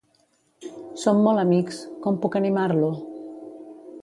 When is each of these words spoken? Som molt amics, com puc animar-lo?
Som 1.03 1.21
molt 1.27 1.43
amics, 1.43 1.83
com 2.07 2.19
puc 2.25 2.39
animar-lo? 2.41 2.93